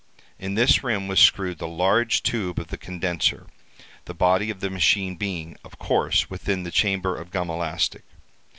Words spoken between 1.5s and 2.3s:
the large